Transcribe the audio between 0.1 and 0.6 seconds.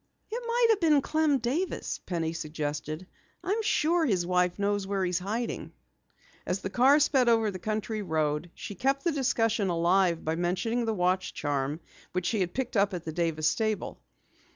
"It